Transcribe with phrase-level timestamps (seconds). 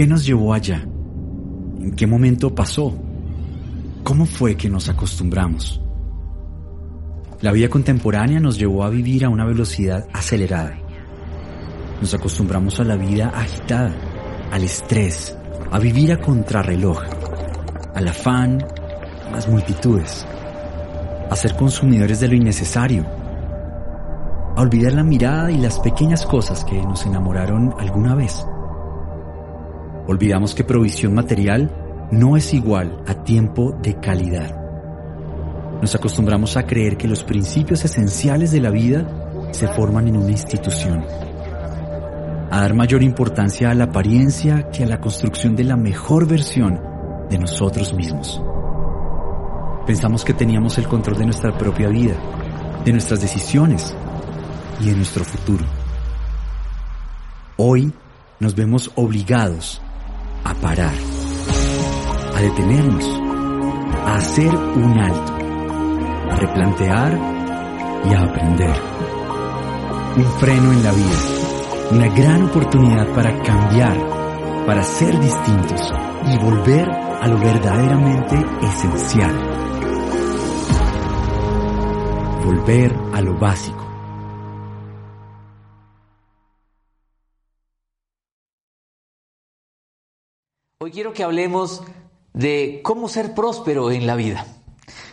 [0.00, 0.82] qué nos llevó allá?
[1.78, 2.96] ¿En qué momento pasó?
[4.02, 5.78] ¿Cómo fue que nos acostumbramos?
[7.42, 10.74] La vida contemporánea nos llevó a vivir a una velocidad acelerada.
[12.00, 13.94] Nos acostumbramos a la vida agitada,
[14.50, 15.36] al estrés,
[15.70, 17.02] a vivir a contrarreloj,
[17.94, 18.64] al afán,
[19.26, 20.26] a las multitudes,
[21.28, 23.04] a ser consumidores de lo innecesario,
[24.56, 28.46] a olvidar la mirada y las pequeñas cosas que nos enamoraron alguna vez.
[30.10, 31.70] Olvidamos que provisión material
[32.10, 34.52] no es igual a tiempo de calidad.
[35.80, 40.32] Nos acostumbramos a creer que los principios esenciales de la vida se forman en una
[40.32, 41.04] institución.
[42.50, 46.80] A dar mayor importancia a la apariencia que a la construcción de la mejor versión
[47.30, 48.42] de nosotros mismos.
[49.86, 52.16] Pensamos que teníamos el control de nuestra propia vida,
[52.84, 53.94] de nuestras decisiones
[54.80, 55.64] y de nuestro futuro.
[57.56, 57.92] Hoy
[58.40, 59.80] nos vemos obligados
[60.44, 60.94] a parar,
[62.34, 63.04] a detenernos,
[64.06, 65.32] a hacer un alto,
[66.30, 67.18] a replantear
[68.08, 68.76] y a aprender.
[70.16, 71.18] Un freno en la vida,
[71.92, 73.96] una gran oportunidad para cambiar,
[74.66, 75.92] para ser distintos
[76.26, 79.34] y volver a lo verdaderamente esencial.
[82.44, 83.79] Volver a lo básico.
[90.82, 91.82] Hoy quiero que hablemos
[92.32, 94.46] de cómo ser próspero en la vida.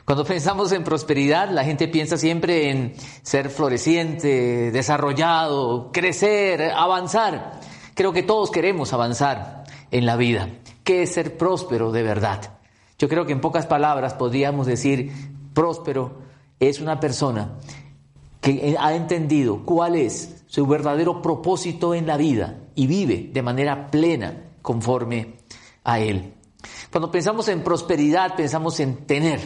[0.06, 7.60] Cuando pensamos en prosperidad, la gente piensa siempre en ser floreciente, desarrollado, crecer, avanzar.
[7.96, 10.48] Creo que todos queremos avanzar en la vida.
[10.86, 12.60] ¿Qué es ser próspero de verdad?
[12.98, 15.12] Yo creo que en pocas palabras podríamos decir,
[15.54, 16.20] próspero
[16.62, 17.58] es una persona
[18.40, 23.92] que ha entendido cuál es su verdadero propósito en la vida y vive de manera
[23.92, 25.37] plena conforme
[25.88, 26.34] a Él.
[26.92, 29.40] Cuando pensamos en prosperidad, pensamos en tener.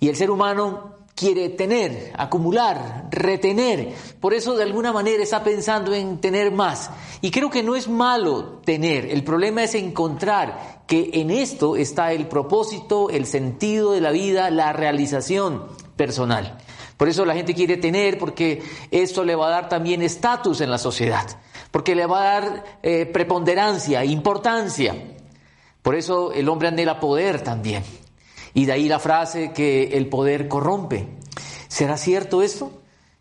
[0.00, 3.94] Y el ser humano quiere tener, acumular, retener.
[4.20, 6.90] Por eso de alguna manera está pensando en tener más.
[7.20, 9.06] Y creo que no es malo tener.
[9.06, 14.50] El problema es encontrar que en esto está el propósito, el sentido de la vida,
[14.50, 16.58] la realización personal.
[16.96, 20.70] Por eso la gente quiere tener, porque esto le va a dar también estatus en
[20.70, 21.26] la sociedad,
[21.70, 25.19] porque le va a dar eh, preponderancia, importancia.
[25.82, 27.82] Por eso el hombre anhela poder también.
[28.52, 31.08] Y de ahí la frase que el poder corrompe.
[31.68, 32.72] ¿Será cierto esto?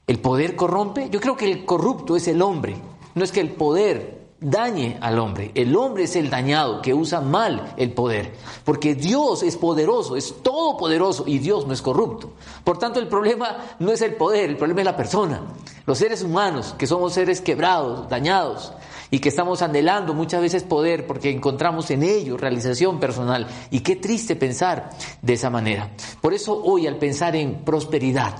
[0.07, 1.09] ¿El poder corrompe?
[1.09, 2.75] Yo creo que el corrupto es el hombre.
[3.15, 5.51] No es que el poder dañe al hombre.
[5.55, 8.33] El hombre es el dañado que usa mal el poder.
[8.63, 12.33] Porque Dios es poderoso, es todopoderoso y Dios no es corrupto.
[12.63, 15.41] Por tanto, el problema no es el poder, el problema es la persona.
[15.85, 18.73] Los seres humanos, que somos seres quebrados, dañados,
[19.11, 23.47] y que estamos anhelando muchas veces poder porque encontramos en ello realización personal.
[23.71, 24.91] Y qué triste pensar
[25.21, 25.91] de esa manera.
[26.21, 28.35] Por eso hoy al pensar en prosperidad,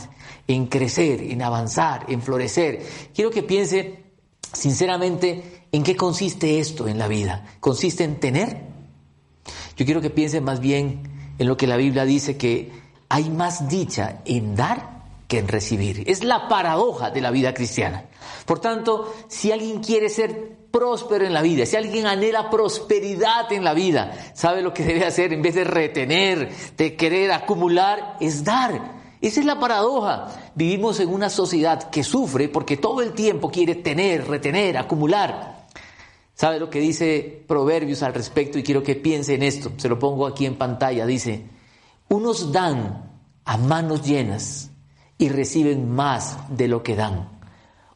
[0.47, 4.03] en crecer, en avanzar, en florecer, quiero que piense
[4.53, 7.45] sinceramente en qué consiste esto en la vida.
[7.59, 8.61] ¿Consiste en tener?
[9.77, 12.71] Yo quiero que piense más bien en lo que la Biblia dice que
[13.07, 16.03] hay más dicha en dar que en recibir.
[16.07, 18.05] Es la paradoja de la vida cristiana.
[18.45, 23.63] Por tanto, si alguien quiere ser próspero en la vida, si alguien anhela prosperidad en
[23.63, 28.43] la vida, sabe lo que debe hacer en vez de retener, de querer acumular, es
[28.43, 28.99] dar.
[29.21, 30.51] Esa es la paradoja.
[30.55, 35.58] Vivimos en una sociedad que sufre porque todo el tiempo quiere tener, retener, acumular.
[36.39, 38.57] ¿Sabe lo que dice Proverbios al respecto?
[38.57, 39.73] Y quiero que piense en esto.
[39.75, 41.05] Se lo pongo aquí en pantalla.
[41.05, 41.49] Dice,
[42.07, 43.11] unos dan
[43.43, 44.69] a manos llenas
[45.17, 47.41] y reciben más de lo que dan.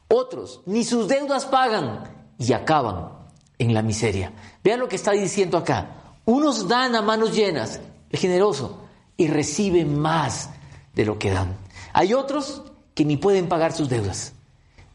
[0.08, 2.04] Otros ni sus deudas pagan
[2.38, 3.12] y acaban
[3.56, 4.34] en la miseria.
[4.62, 6.18] Vean lo que está diciendo acá.
[6.26, 7.80] Unos dan a manos llenas,
[8.10, 8.82] es generoso,
[9.16, 10.50] y reciben más
[10.94, 11.56] de lo que dan.
[11.94, 12.62] Hay otros
[12.92, 14.34] que ni pueden pagar sus deudas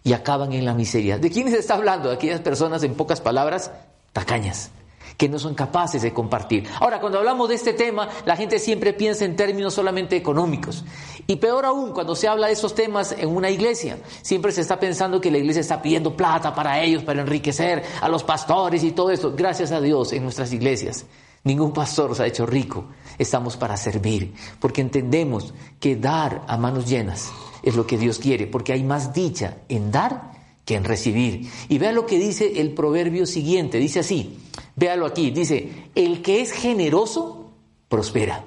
[0.04, 1.18] y acaban en la miseria.
[1.18, 2.10] ¿De quiénes está hablando?
[2.10, 3.72] De aquellas personas, en pocas palabras,
[4.14, 4.72] tacañas
[5.19, 6.66] que no son capaces de compartir.
[6.80, 10.86] Ahora, cuando hablamos de este tema, la gente siempre piensa en términos solamente económicos.
[11.28, 14.80] Y peor aún, cuando se habla de esos temas en una iglesia, siempre se está
[14.80, 18.94] pensando que la iglesia está pidiendo plata para ellos, para enriquecer a los pastores y
[18.94, 19.34] todo eso.
[19.36, 21.06] Gracias a Dios en nuestras iglesias.
[21.44, 22.86] Ningún pastor se ha hecho rico.
[23.18, 27.30] Estamos para servir, porque entendemos que dar a manos llenas
[27.63, 30.31] es lo que Dios quiere, porque hay más dicha en dar
[30.65, 31.50] que en recibir.
[31.67, 34.38] Y vea lo que dice el proverbio siguiente, dice así,
[34.75, 37.51] véalo aquí, dice, el que es generoso,
[37.88, 38.45] prospera.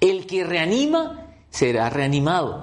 [0.00, 2.62] El que reanima, será reanimado.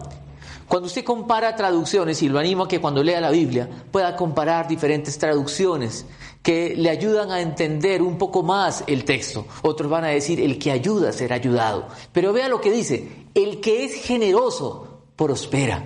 [0.68, 4.68] Cuando usted compara traducciones, y lo animo a que cuando lea la Biblia pueda comparar
[4.68, 6.06] diferentes traducciones
[6.42, 9.46] que le ayudan a entender un poco más el texto.
[9.64, 11.88] Otros van a decir, el que ayuda será ayudado.
[12.12, 15.84] Pero vea lo que dice, el que es generoso prospera.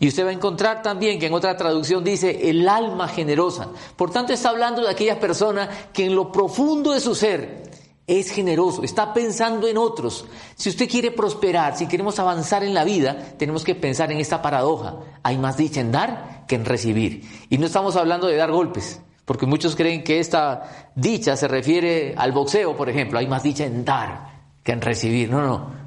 [0.00, 3.68] Y usted va a encontrar también que en otra traducción dice el alma generosa.
[3.96, 7.68] Por tanto, está hablando de aquella persona que en lo profundo de su ser
[8.06, 10.24] es generoso, está pensando en otros.
[10.54, 14.40] Si usted quiere prosperar, si queremos avanzar en la vida, tenemos que pensar en esta
[14.40, 14.96] paradoja.
[15.22, 17.22] Hay más dicha en dar que en recibir.
[17.50, 22.14] Y no estamos hablando de dar golpes, porque muchos creen que esta dicha se refiere
[22.16, 23.18] al boxeo, por ejemplo.
[23.18, 25.28] Hay más dicha en dar que en recibir.
[25.28, 25.77] No, no.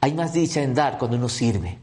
[0.00, 1.78] Hay más dicha en dar cuando uno sirve,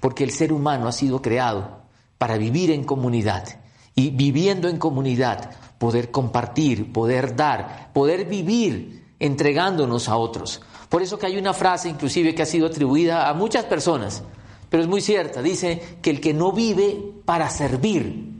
[0.00, 1.82] porque el ser humano ha sido creado
[2.18, 3.60] para vivir en comunidad.
[3.94, 10.60] Y viviendo en comunidad, poder compartir, poder dar, poder vivir entregándonos a otros.
[10.88, 14.22] Por eso que hay una frase inclusive que ha sido atribuida a muchas personas,
[14.68, 15.42] pero es muy cierta.
[15.42, 18.32] Dice que el que no vive para servir,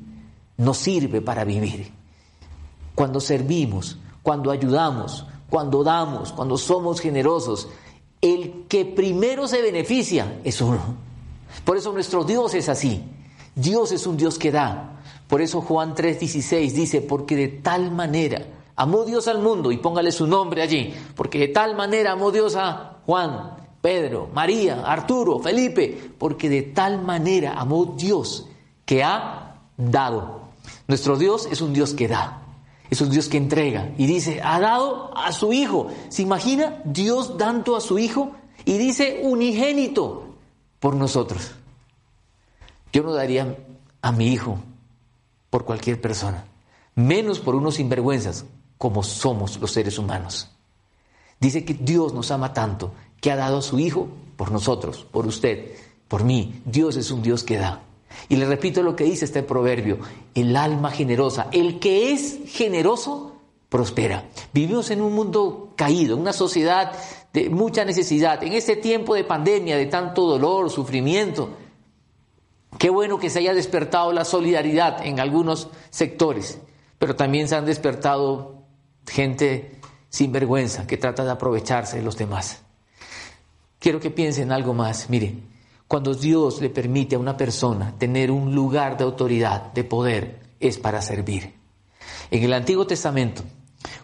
[0.58, 1.90] no sirve para vivir.
[2.94, 7.68] Cuando servimos, cuando ayudamos, cuando damos, cuando somos generosos,
[8.20, 10.96] el que primero se beneficia es uno.
[11.64, 13.02] Por eso nuestro Dios es así.
[13.54, 15.00] Dios es un Dios que da.
[15.28, 18.46] Por eso Juan 3:16 dice, porque de tal manera
[18.76, 22.56] Amó Dios al mundo y póngale su nombre allí, porque de tal manera amó Dios
[22.56, 28.46] a Juan, Pedro, María, Arturo, Felipe, porque de tal manera amó Dios
[28.84, 30.42] que ha dado.
[30.88, 32.42] Nuestro Dios es un Dios que da,
[32.90, 35.88] es un Dios que entrega y dice, ha dado a su Hijo.
[36.08, 38.32] ¿Se imagina Dios dando a su Hijo?
[38.64, 40.36] Y dice unigénito
[40.78, 41.52] por nosotros.
[42.92, 43.56] Yo no daría
[44.02, 44.58] a mi Hijo
[45.50, 46.44] por cualquier persona,
[46.94, 48.44] menos por unos sinvergüenzas
[48.78, 50.50] como somos los seres humanos.
[51.40, 55.26] Dice que Dios nos ama tanto que ha dado a su Hijo por nosotros, por
[55.26, 55.74] usted,
[56.08, 56.62] por mí.
[56.64, 57.82] Dios es un Dios que da.
[58.28, 59.98] Y le repito lo que dice este proverbio,
[60.34, 63.36] el alma generosa, el que es generoso,
[63.68, 64.24] prospera.
[64.52, 66.92] Vivimos en un mundo caído, en una sociedad
[67.32, 71.50] de mucha necesidad, en este tiempo de pandemia, de tanto dolor, sufrimiento.
[72.78, 76.58] Qué bueno que se haya despertado la solidaridad en algunos sectores,
[76.98, 78.62] pero también se han despertado
[79.06, 82.62] gente sin vergüenza que trata de aprovecharse de los demás.
[83.78, 85.10] Quiero que piensen algo más.
[85.10, 85.34] Mire,
[85.88, 90.78] cuando Dios le permite a una persona tener un lugar de autoridad, de poder, es
[90.78, 91.54] para servir.
[92.30, 93.42] En el Antiguo Testamento,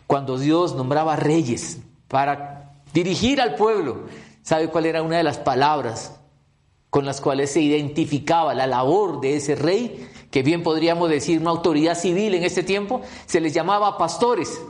[0.06, 4.04] cuando Dios nombraba reyes para dirigir al pueblo,
[4.42, 6.20] ¿sabe cuál era una de las palabras
[6.90, 10.08] con las cuales se identificaba la labor de ese rey?
[10.30, 14.60] Que bien podríamos decir una autoridad civil en ese tiempo, se les llamaba pastores.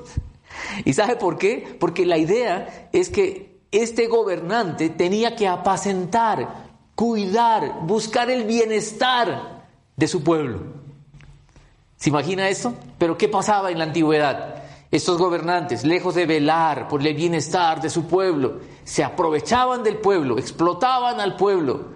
[0.84, 1.76] ¿Y sabe por qué?
[1.78, 6.61] Porque la idea es que este gobernante tenía que apacentar,
[7.02, 9.64] cuidar, buscar el bienestar
[9.96, 10.60] de su pueblo.
[11.96, 12.76] ¿Se imagina eso?
[12.96, 14.62] Pero ¿qué pasaba en la antigüedad?
[14.88, 20.38] Estos gobernantes, lejos de velar por el bienestar de su pueblo, se aprovechaban del pueblo,
[20.38, 21.86] explotaban al pueblo,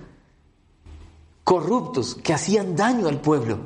[1.45, 3.59] corruptos que hacían daño al pueblo.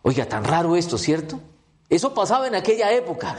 [0.00, 1.40] Oiga, tan raro esto, ¿cierto?
[1.90, 3.36] Eso pasaba en aquella época.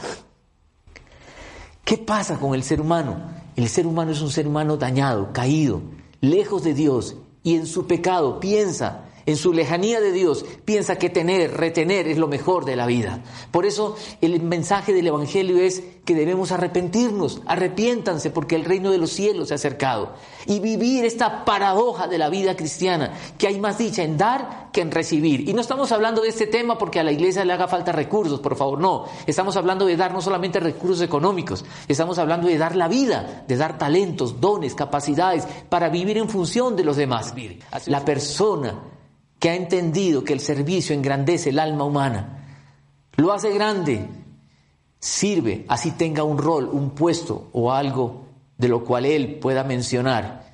[1.84, 3.32] ¿Qué pasa con el ser humano?
[3.56, 5.82] El ser humano es un ser humano dañado, caído,
[6.20, 11.10] lejos de Dios y en su pecado piensa en su lejanía de Dios, piensa que
[11.10, 13.22] tener, retener es lo mejor de la vida.
[13.50, 18.96] Por eso el mensaje del Evangelio es que debemos arrepentirnos, arrepiéntanse porque el reino de
[18.96, 20.14] los cielos se ha acercado.
[20.46, 24.80] Y vivir esta paradoja de la vida cristiana, que hay más dicha en dar que
[24.80, 25.46] en recibir.
[25.46, 28.40] Y no estamos hablando de este tema porque a la iglesia le haga falta recursos,
[28.40, 29.04] por favor, no.
[29.26, 33.56] Estamos hablando de dar no solamente recursos económicos, estamos hablando de dar la vida, de
[33.58, 37.34] dar talentos, dones, capacidades para vivir en función de los demás.
[37.84, 38.96] La persona
[39.38, 42.38] que ha entendido que el servicio engrandece el alma humana,
[43.16, 44.06] lo hace grande,
[44.98, 48.26] sirve, así tenga un rol, un puesto o algo
[48.56, 50.48] de lo cual él pueda mencionar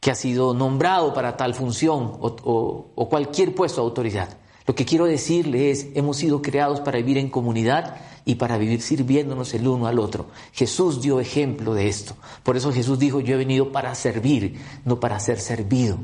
[0.00, 4.38] que ha sido nombrado para tal función o, cualquier puesto de autoridad.
[4.66, 8.82] Lo que quiero decirle es, hemos sido creados para vivir en comunidad y para vivir
[8.82, 10.26] sirviéndonos el uno al otro.
[10.52, 12.14] Jesús dio ejemplo de esto.
[12.42, 15.98] Por eso Jesús dijo, yo he venido para servir, no para ser servido.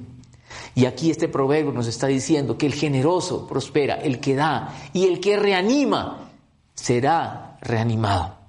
[0.75, 5.07] Y aquí este proverbio nos está diciendo que el generoso prospera, el que da y
[5.07, 6.31] el que reanima
[6.75, 8.45] será reanimado.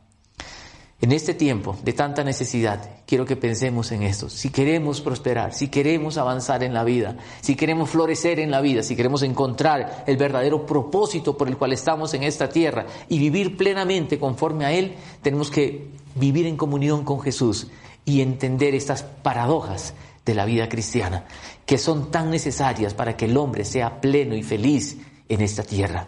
[1.01, 4.29] En este tiempo de tanta necesidad, quiero que pensemos en esto.
[4.29, 8.82] Si queremos prosperar, si queremos avanzar en la vida, si queremos florecer en la vida,
[8.82, 13.55] si queremos encontrar el verdadero propósito por el cual estamos en esta tierra y vivir
[13.55, 17.67] plenamente conforme a Él, tenemos que vivir en comunión con Jesús
[18.05, 19.94] y entender estas paradojas
[20.25, 21.25] de la vida cristiana,
[21.65, 24.98] que son tan necesarias para que el hombre sea pleno y feliz
[25.29, 26.08] en esta tierra.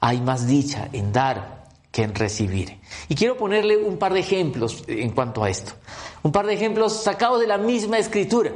[0.00, 2.78] Hay más dicha en dar que en recibir.
[3.08, 5.72] Y quiero ponerle un par de ejemplos en cuanto a esto.
[6.22, 8.52] Un par de ejemplos sacados de la misma escritura.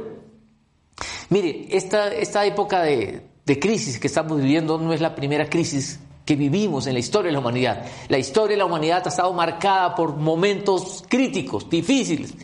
[1.29, 5.99] Mire, esta, esta época de, de crisis que estamos viviendo no es la primera crisis
[6.25, 7.85] que vivimos en la historia de la humanidad.
[8.09, 12.35] La historia de la humanidad ha estado marcada por momentos críticos, difíciles,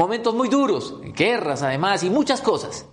[0.00, 2.86] momentos muy duros, guerras además y muchas cosas.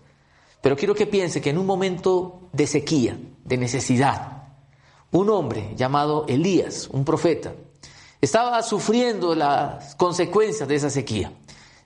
[0.61, 4.43] Pero quiero que piense que en un momento de sequía, de necesidad,
[5.11, 7.53] un hombre llamado Elías, un profeta,
[8.19, 11.31] estaba sufriendo las consecuencias de esa sequía.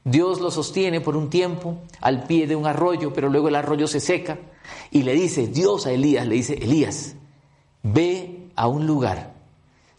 [0.03, 3.85] Dios lo sostiene por un tiempo al pie de un arroyo, pero luego el arroyo
[3.85, 4.39] se seca
[4.89, 7.15] y le dice, Dios a Elías, le dice, Elías,
[7.83, 9.35] ve a un lugar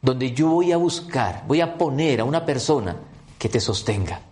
[0.01, 2.97] donde yo voy a buscar, voy a poner a una persona
[3.39, 4.32] que te sostenga.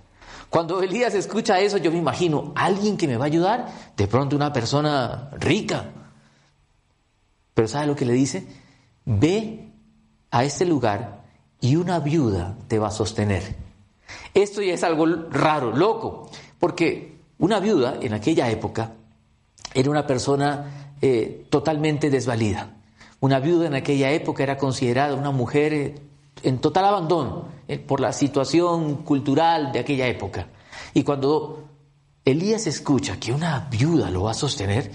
[0.50, 4.35] Cuando Elías escucha eso, yo me imagino, alguien que me va a ayudar, de pronto
[4.35, 5.92] una persona rica.
[7.54, 8.47] Pero ¿sabe lo que le dice?
[9.04, 9.71] Ve
[10.33, 11.23] a este lugar
[11.61, 13.54] y una viuda te va a sostener.
[14.35, 16.28] Esto ya es algo raro, loco,
[16.59, 18.95] porque una viuda en aquella época
[19.73, 22.75] era una persona eh, totalmente desvalida.
[23.21, 25.95] Una viuda en aquella época era considerada una mujer eh,
[26.42, 30.49] en total abandono eh, por la situación cultural de aquella época.
[30.94, 31.64] Y cuando
[32.25, 34.90] Elías escucha que una viuda lo va a sostener,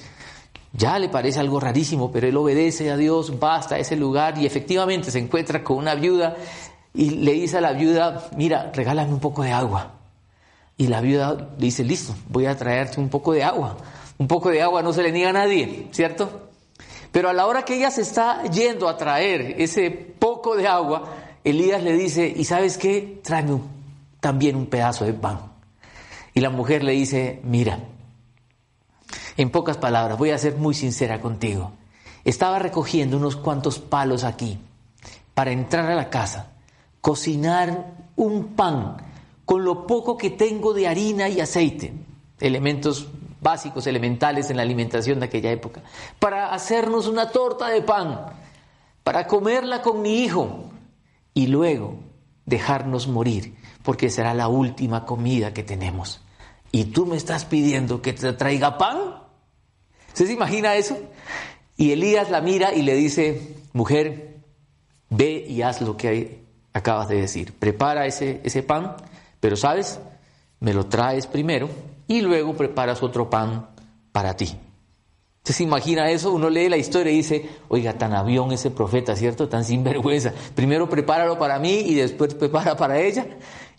[0.74, 4.46] ya le parece algo rarísimo, pero él obedece a Dios, va hasta ese lugar y
[4.46, 6.36] efectivamente se encuentra con una viuda
[6.94, 9.94] y le dice a la viuda, mira, regálame un poco de agua.
[10.78, 13.78] Y la viuda dice, listo, voy a traerte un poco de agua.
[14.18, 16.50] Un poco de agua no se le niega a nadie, ¿cierto?
[17.12, 21.04] Pero a la hora que ella se está yendo a traer ese poco de agua,
[21.46, 23.22] Elías le dice, ¿y sabes qué?
[23.24, 23.62] Tráeme
[24.20, 25.40] también un pedazo de pan.
[26.34, 27.78] Y la mujer le dice, mira,
[29.38, 31.72] en pocas palabras, voy a ser muy sincera contigo.
[32.24, 34.58] Estaba recogiendo unos cuantos palos aquí
[35.36, 36.54] para entrar a la casa,
[37.00, 38.98] cocinar un pan
[39.46, 41.94] con lo poco que tengo de harina y aceite,
[42.40, 43.08] elementos
[43.40, 45.84] básicos, elementales en la alimentación de aquella época,
[46.18, 48.34] para hacernos una torta de pan,
[49.04, 50.65] para comerla con mi hijo
[51.36, 52.00] y luego
[52.48, 56.22] dejarnos morir, porque será la última comida que tenemos.
[56.72, 58.98] ¿Y tú me estás pidiendo que te traiga pan?
[60.14, 60.98] ¿Se imagina eso?
[61.78, 64.38] Y Elías la mira y le dice, mujer,
[65.10, 67.54] ve y haz lo que acabas de decir.
[67.54, 68.96] Prepara ese, ese pan,
[69.40, 70.00] pero sabes,
[70.62, 71.70] me lo traes primero
[72.08, 73.70] y luego preparas otro pan
[74.12, 74.58] para ti.
[75.54, 76.34] ¿Se imagina eso?
[76.34, 79.48] Uno lee la historia y dice, oiga, tan avión ese profeta, ¿cierto?
[79.48, 80.34] Tan sinvergüenza.
[80.56, 83.28] Primero prepáralo para mí y después prepara para ella.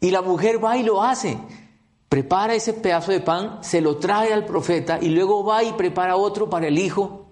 [0.01, 1.37] Y la mujer va y lo hace.
[2.09, 6.17] Prepara ese pedazo de pan, se lo trae al profeta y luego va y prepara
[6.17, 7.27] otro para el hijo.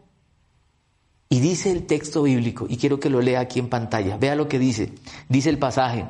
[1.28, 4.48] Y dice el texto bíblico, y quiero que lo lea aquí en pantalla, vea lo
[4.48, 4.92] que dice.
[5.28, 6.06] Dice el pasaje,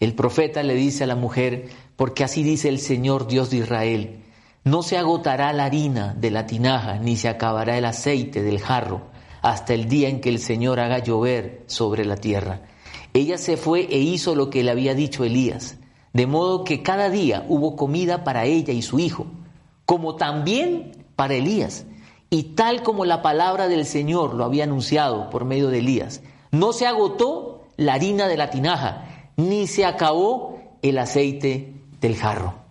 [0.00, 4.22] el profeta le dice a la mujer, porque así dice el Señor Dios de Israel,
[4.66, 9.02] no se agotará la harina de la tinaja, ni se acabará el aceite del jarro,
[9.40, 12.62] hasta el día en que el Señor haga llover sobre la tierra.
[13.14, 15.76] Ella se fue e hizo lo que le había dicho Elías,
[16.12, 19.28] de modo que cada día hubo comida para ella y su hijo,
[19.84, 21.86] como también para Elías,
[22.28, 26.22] y tal como la palabra del Señor lo había anunciado por medio de Elías.
[26.50, 32.65] No se agotó la harina de la tinaja, ni se acabó el aceite del jarro.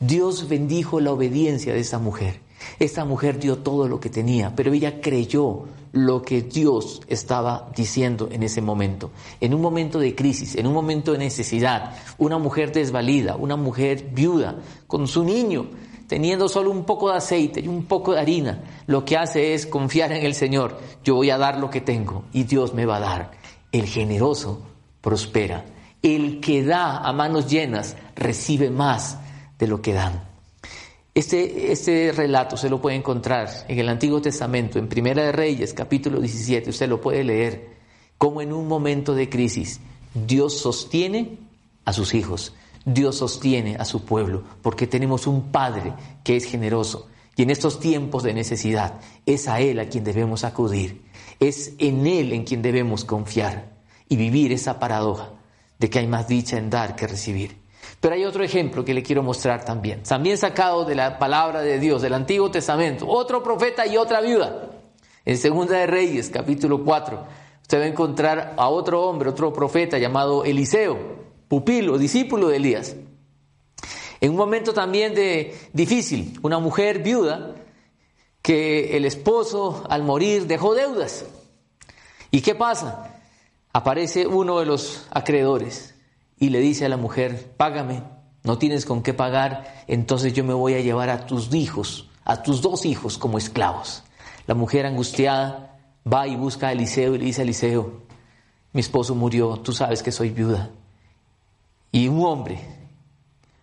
[0.00, 2.40] Dios bendijo la obediencia de esta mujer.
[2.78, 8.28] Esta mujer dio todo lo que tenía, pero ella creyó lo que Dios estaba diciendo
[8.30, 9.10] en ese momento.
[9.40, 14.10] En un momento de crisis, en un momento de necesidad, una mujer desvalida, una mujer
[14.12, 15.66] viuda, con su niño,
[16.06, 19.66] teniendo solo un poco de aceite y un poco de harina, lo que hace es
[19.66, 20.78] confiar en el Señor.
[21.02, 23.30] Yo voy a dar lo que tengo y Dios me va a dar.
[23.72, 24.62] El generoso
[25.00, 25.64] prospera.
[26.02, 29.18] El que da a manos llenas recibe más
[29.58, 30.22] de lo que dan.
[31.14, 35.74] Este, este relato se lo puede encontrar en el Antiguo Testamento, en Primera de Reyes,
[35.74, 36.70] capítulo 17.
[36.70, 37.76] Usted lo puede leer.
[38.18, 39.80] Como en un momento de crisis,
[40.14, 41.38] Dios sostiene
[41.84, 47.08] a sus hijos, Dios sostiene a su pueblo, porque tenemos un Padre que es generoso.
[47.34, 51.02] Y en estos tiempos de necesidad es a Él a quien debemos acudir,
[51.40, 53.72] es en Él en quien debemos confiar
[54.08, 55.32] y vivir esa paradoja
[55.78, 57.57] de que hay más dicha en dar que recibir.
[58.00, 61.80] Pero hay otro ejemplo que le quiero mostrar también, también sacado de la palabra de
[61.80, 64.70] Dios, del Antiguo Testamento, otro profeta y otra viuda.
[65.24, 67.24] En Segunda de Reyes, capítulo 4,
[67.62, 70.96] usted va a encontrar a otro hombre, otro profeta llamado Eliseo,
[71.48, 72.94] pupilo, discípulo de Elías.
[74.20, 77.54] En un momento también de difícil, una mujer viuda
[78.42, 81.24] que el esposo al morir dejó deudas.
[82.30, 83.20] ¿Y qué pasa?
[83.72, 85.97] Aparece uno de los acreedores
[86.38, 88.02] y le dice a la mujer, págame,
[88.44, 92.42] no tienes con qué pagar, entonces yo me voy a llevar a tus hijos, a
[92.42, 94.04] tus dos hijos como esclavos.
[94.46, 95.78] La mujer angustiada
[96.10, 98.02] va y busca a Eliseo y le dice a Eliseo,
[98.72, 100.70] mi esposo murió, tú sabes que soy viuda.
[101.90, 102.60] Y un hombre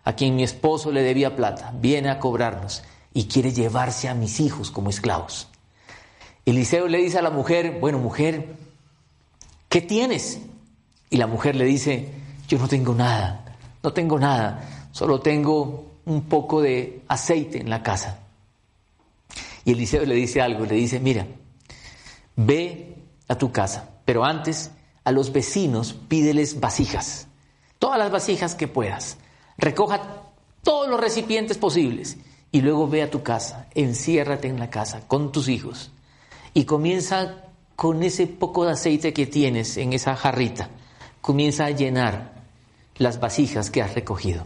[0.04, 2.82] a quien mi esposo le debía plata viene a cobrarnos
[3.14, 5.48] y quiere llevarse a mis hijos como esclavos.
[6.44, 8.54] Eliseo le dice a la mujer, bueno mujer,
[9.68, 10.40] ¿qué tienes?
[11.10, 12.12] Y la mujer le dice,
[12.48, 17.82] yo no tengo nada, no tengo nada, solo tengo un poco de aceite en la
[17.82, 18.20] casa.
[19.64, 21.26] Y Eliseo le dice algo, le dice, mira,
[22.36, 22.96] ve
[23.28, 24.70] a tu casa, pero antes
[25.02, 27.26] a los vecinos pídeles vasijas,
[27.78, 29.18] todas las vasijas que puedas.
[29.58, 30.00] Recoja
[30.62, 32.16] todos los recipientes posibles
[32.52, 35.90] y luego ve a tu casa, enciérrate en la casa con tus hijos
[36.54, 37.42] y comienza
[37.74, 40.70] con ese poco de aceite que tienes en esa jarrita,
[41.20, 42.35] comienza a llenar
[42.98, 44.44] las vasijas que has recogido.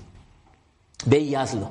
[1.07, 1.71] Ve y hazlo.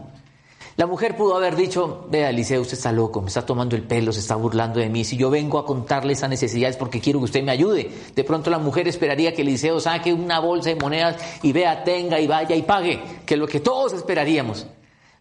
[0.80, 4.14] La mujer pudo haber dicho, vea Eliseo, usted está loco, me está tomando el pelo,
[4.14, 5.04] se está burlando de mí.
[5.04, 7.92] Si yo vengo a contarle esas necesidades porque quiero que usted me ayude.
[8.16, 12.18] De pronto la mujer esperaría que Eliseo saque una bolsa de monedas y vea, tenga
[12.22, 14.68] y vaya y pague, que es lo que todos esperaríamos.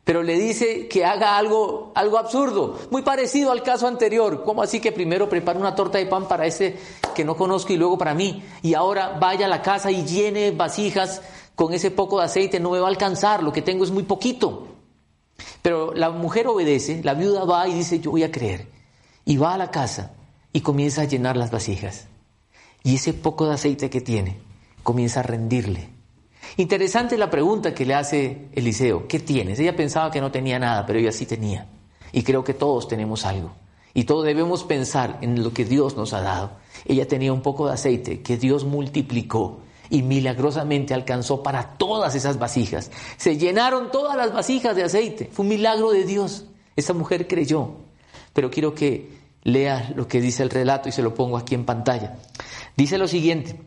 [0.05, 4.45] Pero le dice que haga algo, algo absurdo, muy parecido al caso anterior.
[4.45, 6.77] ¿Cómo así que primero prepara una torta de pan para ese
[7.17, 8.45] que no conozco y luego para mí?
[8.63, 11.21] Y ahora vaya a la casa y llene vasijas
[11.59, 14.05] con ese poco de aceite, no me va a alcanzar, lo que tengo es muy
[14.05, 14.69] poquito.
[15.61, 18.69] Pero la mujer obedece, la viuda va y dice, yo voy a creer.
[19.25, 20.13] Y va a la casa
[20.53, 22.07] y comienza a llenar las vasijas.
[22.85, 24.37] Y ese poco de aceite que tiene
[24.85, 25.89] comienza a rendirle.
[26.59, 29.59] Interesante la pregunta que le hace Eliseo, ¿qué tienes?
[29.59, 31.67] Ella pensaba que no tenía nada, pero ella sí tenía.
[32.13, 33.51] Y creo que todos tenemos algo.
[33.95, 36.53] Y todos debemos pensar en lo que Dios nos ha dado.
[36.85, 42.39] Ella tenía un poco de aceite que Dios multiplicó y milagrosamente alcanzó para todas esas
[42.39, 42.91] vasijas.
[43.17, 45.31] Se llenaron todas las vasijas de aceite.
[45.33, 46.45] Fue un milagro de Dios.
[46.77, 47.77] Esa mujer creyó.
[48.33, 51.65] Pero quiero que lea lo que dice el relato y se lo pongo aquí en
[51.65, 52.17] pantalla.
[52.77, 53.61] Dice lo siguiente.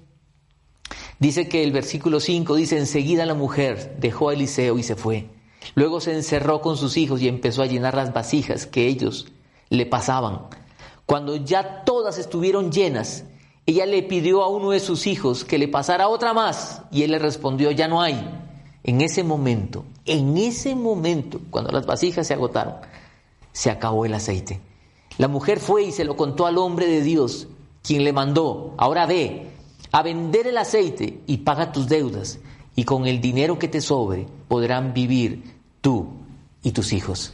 [1.20, 5.30] Dice que el versículo 5 dice, enseguida la mujer dejó a Eliseo y se fue.
[5.76, 9.28] Luego se encerró con sus hijos y empezó a llenar las vasijas que ellos
[9.70, 10.48] le pasaban.
[11.06, 13.26] Cuando ya todas estuvieron llenas,
[13.66, 17.12] ella le pidió a uno de sus hijos que le pasara otra más y él
[17.12, 18.30] le respondió, ya no hay.
[18.84, 22.76] En ese momento, en ese momento, cuando las vasijas se agotaron,
[23.52, 24.60] se acabó el aceite.
[25.18, 27.48] La mujer fue y se lo contó al hombre de Dios,
[27.84, 29.52] quien le mandó, ahora ve
[29.92, 32.40] a vender el aceite y paga tus deudas,
[32.76, 36.08] y con el dinero que te sobre podrán vivir tú
[36.64, 37.34] y tus hijos.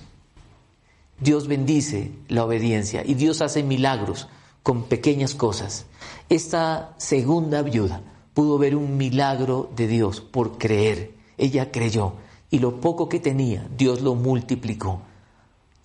[1.20, 4.28] Dios bendice la obediencia y Dios hace milagros
[4.63, 5.86] con pequeñas cosas.
[6.30, 8.02] Esta segunda viuda
[8.34, 11.13] pudo ver un milagro de Dios por creer.
[11.38, 12.16] Ella creyó
[12.52, 15.00] y lo poco que tenía, Dios lo multiplicó.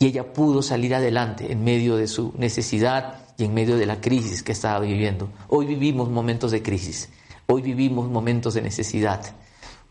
[0.00, 4.00] Y ella pudo salir adelante en medio de su necesidad y en medio de la
[4.00, 5.28] crisis que estaba viviendo.
[5.46, 7.08] Hoy vivimos momentos de crisis,
[7.46, 9.36] hoy vivimos momentos de necesidad.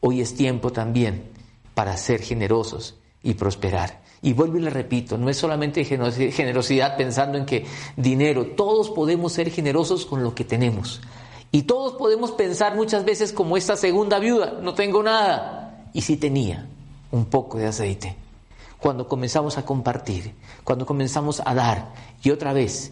[0.02, 1.30] Hoy es tiempo también
[1.74, 4.01] para ser generosos y prosperar.
[4.24, 7.66] Y vuelvo y le repito, no es solamente generosidad pensando en que
[7.98, 11.02] dinero, todos podemos ser generosos con lo que tenemos.
[11.52, 15.88] Y todos podemos pensar muchas veces como esta segunda viuda, no tengo nada.
[15.94, 16.68] Y sí tenía
[17.10, 18.16] un poco de aceite.
[18.78, 21.92] Cuando comenzamos a compartir, cuando comenzamos a dar,
[22.24, 22.92] y otra vez,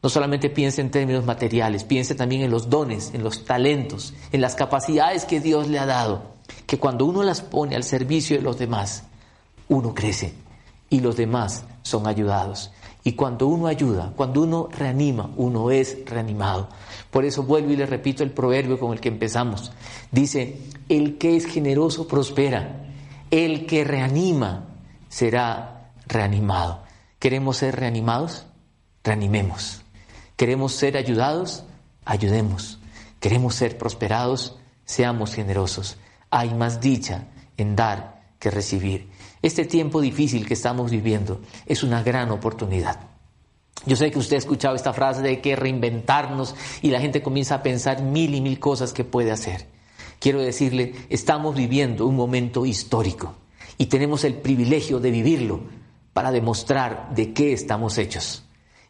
[0.00, 4.40] no solamente piense en términos materiales, piense también en los dones, en los talentos, en
[4.40, 6.22] las capacidades que Dios le ha dado,
[6.66, 9.04] que cuando uno las pone al servicio de los demás,
[9.68, 10.34] uno crece
[10.90, 12.70] y los demás son ayudados.
[13.04, 16.68] Y cuando uno ayuda, cuando uno reanima, uno es reanimado.
[17.10, 19.72] Por eso vuelvo y le repito el proverbio con el que empezamos.
[20.10, 22.86] Dice, el que es generoso prospera,
[23.30, 24.66] el que reanima
[25.08, 26.82] será reanimado.
[27.18, 28.46] ¿Queremos ser reanimados?
[29.02, 29.82] Reanimemos.
[30.36, 31.64] ¿Queremos ser ayudados?
[32.04, 32.78] Ayudemos.
[33.20, 34.56] ¿Queremos ser prosperados?
[34.84, 35.96] Seamos generosos.
[36.30, 37.24] Hay más dicha
[37.56, 39.08] en dar que recibir.
[39.42, 43.00] Este tiempo difícil que estamos viviendo es una gran oportunidad.
[43.86, 47.56] Yo sé que usted ha escuchado esta frase de que reinventarnos y la gente comienza
[47.56, 49.66] a pensar mil y mil cosas que puede hacer.
[50.18, 53.36] Quiero decirle, estamos viviendo un momento histórico
[53.78, 55.60] y tenemos el privilegio de vivirlo
[56.12, 58.44] para demostrar de qué estamos hechos.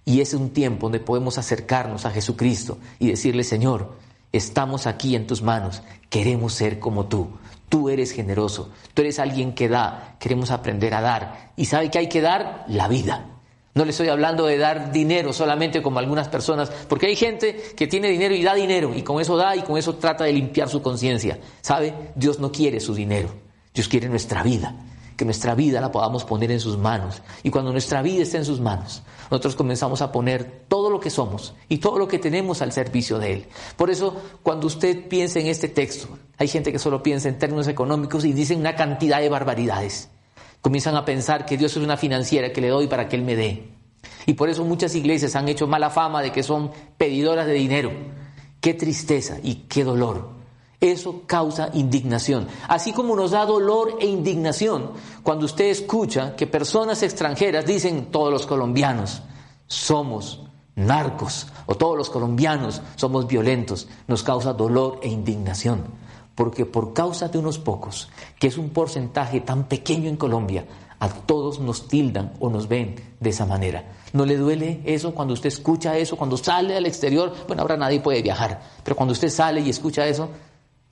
[0.06, 3.98] Y es un tiempo donde podemos acercarnos a Jesucristo y decirle, Señor,
[4.32, 7.28] estamos aquí en tus manos, queremos ser como tú.
[7.68, 11.52] Tú eres generoso, tú eres alguien que da, queremos aprender a dar.
[11.56, 12.64] ¿Y sabe que hay que dar?
[12.68, 13.26] La vida.
[13.74, 17.86] No le estoy hablando de dar dinero solamente como algunas personas, porque hay gente que
[17.86, 20.68] tiene dinero y da dinero, y con eso da y con eso trata de limpiar
[20.68, 21.38] su conciencia.
[21.60, 21.94] ¿Sabe?
[22.14, 23.28] Dios no quiere su dinero,
[23.72, 24.74] Dios quiere nuestra vida
[25.18, 27.22] que nuestra vida la podamos poner en sus manos.
[27.42, 29.02] Y cuando nuestra vida está en sus manos,
[29.32, 33.18] nosotros comenzamos a poner todo lo que somos y todo lo que tenemos al servicio
[33.18, 33.46] de Él.
[33.76, 37.66] Por eso, cuando usted piensa en este texto, hay gente que solo piensa en términos
[37.66, 40.08] económicos y dicen una cantidad de barbaridades.
[40.60, 43.34] Comienzan a pensar que Dios es una financiera que le doy para que Él me
[43.34, 43.72] dé.
[44.24, 47.90] Y por eso muchas iglesias han hecho mala fama de que son pedidoras de dinero.
[48.60, 50.37] Qué tristeza y qué dolor.
[50.80, 52.46] Eso causa indignación.
[52.68, 54.92] Así como nos da dolor e indignación
[55.24, 59.22] cuando usted escucha que personas extranjeras dicen todos los colombianos
[59.66, 60.40] somos
[60.76, 65.82] narcos o todos los colombianos somos violentos, nos causa dolor e indignación.
[66.36, 70.64] Porque por causa de unos pocos, que es un porcentaje tan pequeño en Colombia,
[71.00, 73.84] a todos nos tildan o nos ven de esa manera.
[74.12, 77.34] ¿No le duele eso cuando usted escucha eso, cuando sale al exterior?
[77.46, 80.28] Bueno, ahora nadie puede viajar, pero cuando usted sale y escucha eso,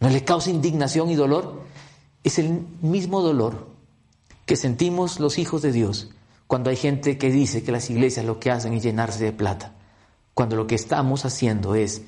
[0.00, 1.62] ¿No le causa indignación y dolor?
[2.22, 3.68] Es el mismo dolor
[4.44, 6.10] que sentimos los hijos de Dios
[6.46, 9.74] cuando hay gente que dice que las iglesias lo que hacen es llenarse de plata,
[10.34, 12.02] cuando lo que estamos haciendo es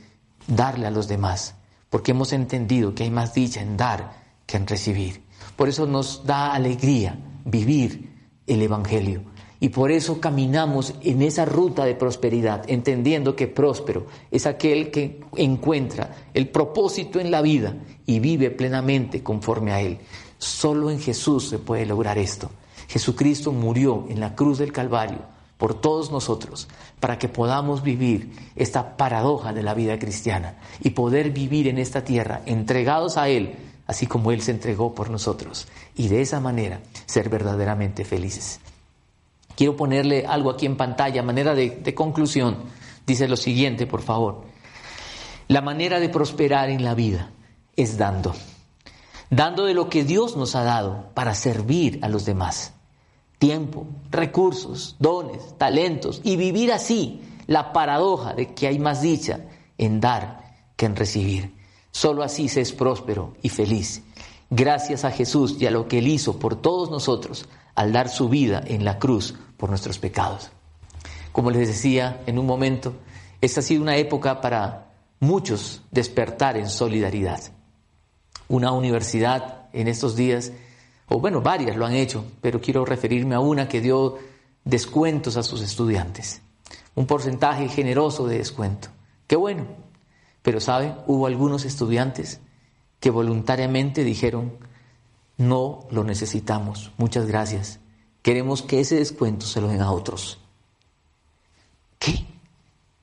[0.46, 1.54] darle a los demás,
[1.90, 4.12] porque hemos entendido que hay más dicha en dar
[4.46, 5.24] que en recibir.
[5.56, 8.12] Por eso nos da alegría vivir
[8.46, 9.22] el Evangelio.
[9.60, 15.20] Y por eso caminamos en esa ruta de prosperidad, entendiendo que próspero es aquel que
[15.36, 17.74] encuentra el propósito en la vida
[18.06, 19.98] y vive plenamente conforme a él.
[20.38, 22.50] Solo en Jesús se puede lograr esto.
[22.88, 25.18] Jesucristo murió en la cruz del Calvario
[25.58, 26.68] por todos nosotros,
[27.00, 32.04] para que podamos vivir esta paradoja de la vida cristiana y poder vivir en esta
[32.04, 33.56] tierra entregados a Él,
[33.88, 35.66] así como Él se entregó por nosotros,
[35.96, 38.60] y de esa manera ser verdaderamente felices.
[39.58, 42.58] Quiero ponerle algo aquí en pantalla, manera de, conclusión.
[43.04, 44.42] Dice lo siguiente, por favor.
[45.48, 47.32] La manera de prosperar en la vida
[47.74, 48.36] es dando.
[49.30, 52.72] Dando de lo que Dios nos ha dado para servir a los demás.
[53.40, 59.40] Tiempo, recursos, dones, talentos y vivir así la paradoja de que hay más dicha
[59.76, 61.52] en dar que en recibir.
[61.90, 64.04] Solo así se es próspero y feliz.
[64.50, 68.28] Gracias a Jesús y a lo que Él hizo por todos nosotros al dar su
[68.28, 70.50] vida en la cruz por nuestros pecados.
[71.32, 72.94] Como les decía en un momento,
[73.42, 77.40] esta ha sido una época para muchos despertar en solidaridad.
[78.48, 80.52] Una universidad en estos días,
[81.08, 84.16] o bueno, varias lo han hecho, pero quiero referirme a una que dio
[84.64, 86.40] descuentos a sus estudiantes.
[86.94, 88.88] Un porcentaje generoso de descuento.
[89.26, 89.66] Qué bueno.
[90.42, 92.40] Pero saben, hubo algunos estudiantes
[93.00, 94.58] que voluntariamente dijeron,
[95.36, 97.80] no lo necesitamos, muchas gracias,
[98.22, 100.38] Queremos que ese descuento se lo den a otros.
[101.98, 102.26] ¿Qué?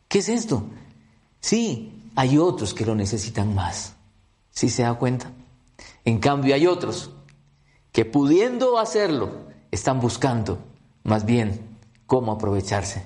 [0.08, 0.66] ¿Qué es esto?
[1.40, 3.96] Sí, hay otros que lo necesitan más.
[4.52, 5.32] ¿Sí se da cuenta?
[6.06, 7.12] En cambio hay otros
[7.92, 10.60] que pudiendo hacerlo, están buscando
[11.04, 13.06] más bien cómo aprovecharse.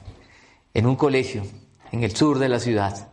[0.73, 1.43] En un colegio,
[1.91, 3.09] en el sur de la ciudad,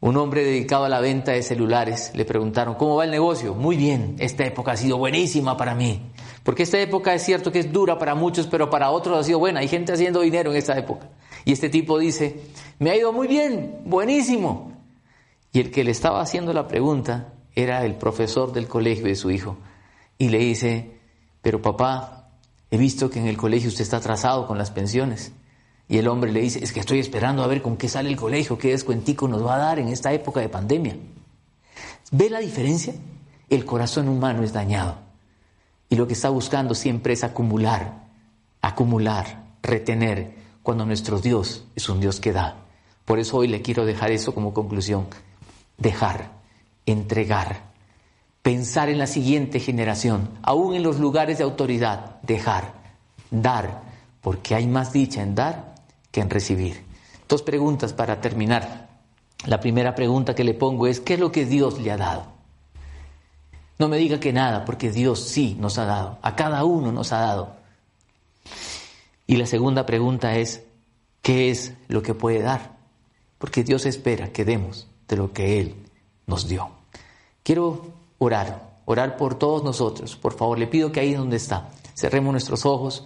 [0.00, 3.54] un hombre dedicado a la venta de celulares le preguntaron, ¿cómo va el negocio?
[3.54, 6.11] Muy bien, esta época ha sido buenísima para mí.
[6.42, 9.38] Porque esta época es cierto que es dura para muchos, pero para otros ha sido
[9.38, 9.60] buena.
[9.60, 11.08] Hay gente haciendo dinero en esta época.
[11.44, 12.40] Y este tipo dice,
[12.78, 14.72] me ha ido muy bien, buenísimo.
[15.52, 19.30] Y el que le estaba haciendo la pregunta era el profesor del colegio de su
[19.30, 19.56] hijo.
[20.18, 20.96] Y le dice,
[21.42, 22.30] pero papá,
[22.70, 25.32] he visto que en el colegio usted está atrasado con las pensiones.
[25.88, 28.16] Y el hombre le dice, es que estoy esperando a ver con qué sale el
[28.16, 30.96] colegio, qué descuentico nos va a dar en esta época de pandemia.
[32.10, 32.94] ¿Ve la diferencia?
[33.50, 35.11] El corazón humano es dañado.
[35.92, 38.04] Y lo que está buscando siempre es acumular,
[38.62, 42.56] acumular, retener, cuando nuestro Dios es un Dios que da.
[43.04, 45.08] Por eso hoy le quiero dejar eso como conclusión.
[45.76, 46.30] Dejar,
[46.86, 47.64] entregar,
[48.40, 52.72] pensar en la siguiente generación, aún en los lugares de autoridad, dejar,
[53.30, 53.82] dar,
[54.22, 55.74] porque hay más dicha en dar
[56.10, 56.86] que en recibir.
[57.28, 58.88] Dos preguntas para terminar.
[59.44, 62.41] La primera pregunta que le pongo es, ¿qué es lo que Dios le ha dado?
[63.82, 67.10] No me diga que nada, porque Dios sí nos ha dado, a cada uno nos
[67.10, 67.56] ha dado.
[69.26, 70.62] Y la segunda pregunta es,
[71.20, 72.76] ¿qué es lo que puede dar?
[73.38, 75.74] Porque Dios espera que demos de lo que Él
[76.28, 76.70] nos dio.
[77.42, 80.14] Quiero orar, orar por todos nosotros.
[80.14, 83.04] Por favor, le pido que ahí donde está, cerremos nuestros ojos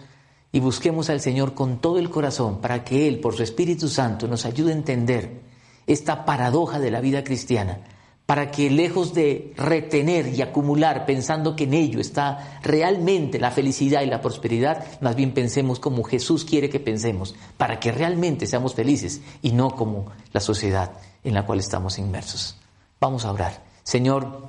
[0.52, 4.28] y busquemos al Señor con todo el corazón para que Él, por su Espíritu Santo,
[4.28, 5.40] nos ayude a entender
[5.86, 7.80] esta paradoja de la vida cristiana,
[8.26, 14.02] para que lejos de retener y acumular pensando que en ello está realmente la felicidad
[14.02, 18.74] y la prosperidad, más bien pensemos como Jesús quiere que pensemos, para que realmente seamos
[18.74, 22.56] felices y no como la sociedad en la cual estamos inmersos.
[23.00, 23.62] Vamos a orar.
[23.84, 24.48] Señor,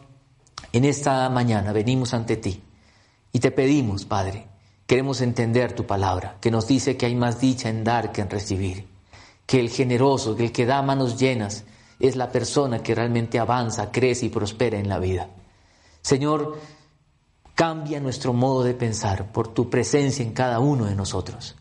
[0.74, 2.64] en esta mañana venimos ante ti
[3.32, 4.48] y te pedimos, Padre,
[4.88, 8.30] queremos entender tu palabra, que nos dice que hay más dicha en dar que en
[8.32, 8.88] recibir,
[9.46, 11.64] que el generoso, que el que da manos llenas,
[12.00, 15.30] es la persona que realmente avanza, crece y prospera en la vida.
[16.02, 16.58] Señor,
[17.56, 21.56] cambia nuestro modo de pensar por tu presencia en cada uno de nosotros.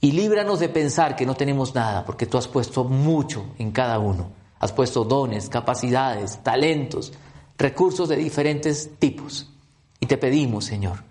[0.00, 3.98] Y líbranos de pensar que no tenemos nada, porque tú has puesto mucho en cada
[3.98, 4.30] uno.
[4.58, 7.12] Has puesto dones, capacidades, talentos,
[7.56, 9.48] recursos de diferentes tipos.
[10.00, 11.04] Y te pedimos, Señor,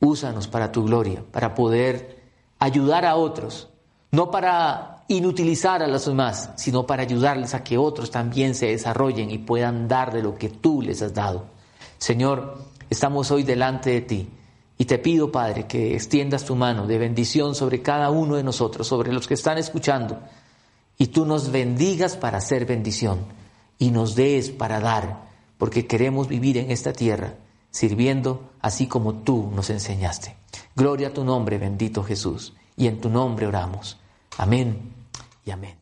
[0.00, 2.22] úsanos para tu gloria, para poder
[2.58, 3.68] ayudar a otros,
[4.10, 9.30] no para inutilizar a los demás, sino para ayudarles a que otros también se desarrollen
[9.30, 11.46] y puedan dar de lo que tú les has dado.
[11.96, 12.58] Señor,
[12.90, 14.28] estamos hoy delante de ti
[14.76, 18.86] y te pido, Padre, que extiendas tu mano de bendición sobre cada uno de nosotros,
[18.86, 20.20] sobre los que están escuchando,
[20.98, 23.20] y tú nos bendigas para hacer bendición
[23.78, 27.34] y nos des para dar, porque queremos vivir en esta tierra
[27.70, 30.36] sirviendo así como tú nos enseñaste.
[30.76, 33.98] Gloria a tu nombre, bendito Jesús, y en tu nombre oramos.
[34.36, 34.97] Amén
[35.48, 35.74] y amén.